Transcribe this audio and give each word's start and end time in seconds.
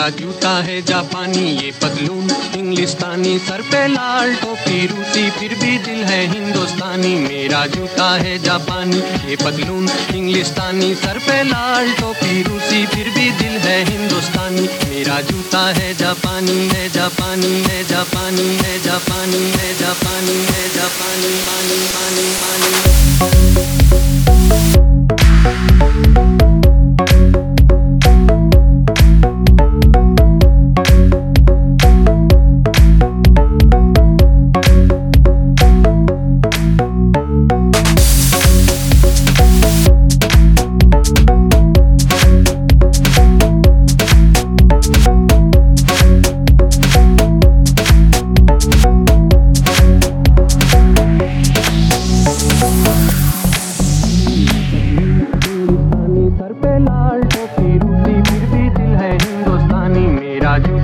मेरा 0.00 0.16
जूता 0.16 0.50
है 0.64 0.80
जापानी 0.82 1.40
ये 1.54 1.70
पतलून 1.76 2.30
इंग्लिस्तानी 2.56 3.32
सर 3.38 3.62
पे 3.62 3.80
लाल 3.86 4.30
टोपी 4.34 4.86
रूसी, 4.86 5.24
फिर 5.30 5.54
भी 5.54 5.72
दिल 5.78 6.04
है 6.04 6.20
हिंदुस्तानी। 6.26 7.12
मेरा 7.18 7.60
जूता 7.66 8.06
है 8.16 8.38
जापानी 8.38 9.00
ये 9.28 9.36
पतलून 9.36 9.88
इंग्लिस्तानी 10.14 10.94
सर 11.02 11.18
पे 11.18 11.42
लाल 11.42 11.92
टोपी 12.00 12.42
रूसी, 12.42 12.80
फिर 12.86 13.10
भी 13.10 13.26
दिल 13.40 13.58
है 13.60 13.76
हिंदुस्तानी। 13.90 14.64
मेरा 14.84 15.18
जूता 15.28 15.62
है 15.78 15.88
जापानी 15.96 16.58
है 16.68 16.88
जापानी 16.88 17.52
है 17.60 17.78
जापानी 17.84 18.48
है 18.56 18.78
जापानी 18.80 19.42
है 19.50 19.68
जापानी 19.80 20.38
है 20.48 20.62
जापानी 20.76 21.32
पानी 21.44 21.78
पानी 21.90 22.26
पानी। 22.40 22.72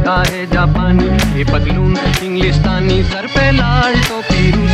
मेरा 0.07 0.23
है 0.31 0.45
जापानी। 0.47 1.07
ये 1.39 1.45
पतलून 1.45 1.97
इंग्लिस्तानी 2.23 3.03
सर 3.03 3.27
पे 3.27 3.51
लाल 3.51 3.95
टोपी 4.03 4.66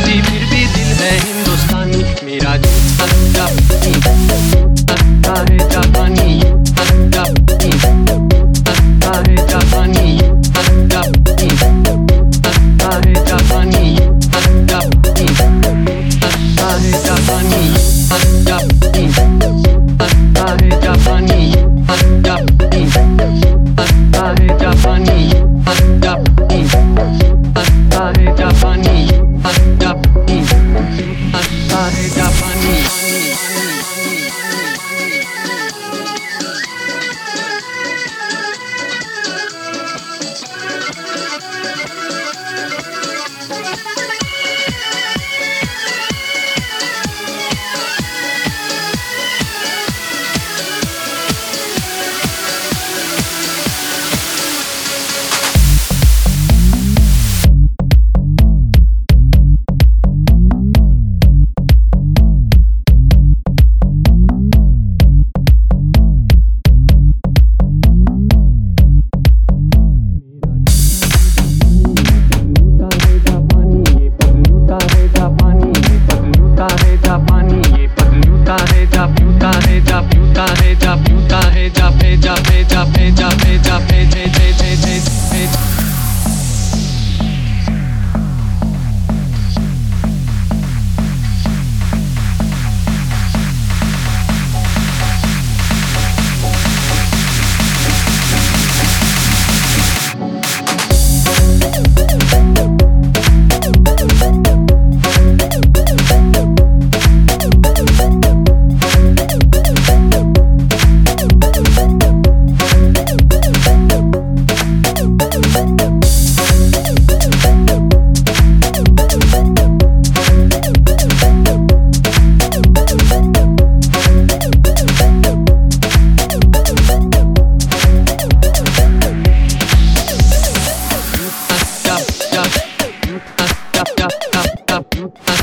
up, 134.31 134.71
up, 134.71 134.95
up. 135.29 135.42